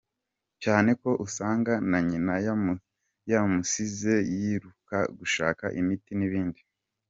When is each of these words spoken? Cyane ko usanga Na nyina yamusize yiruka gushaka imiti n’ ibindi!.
Cyane 0.63 0.89
ko 1.01 1.09
usanga 1.25 1.73
Na 1.89 1.99
nyina 2.07 2.33
yamusize 3.31 4.13
yiruka 4.35 4.97
gushaka 5.17 5.65
imiti 5.79 6.11
n’ 6.15 6.21
ibindi!. 6.27 6.61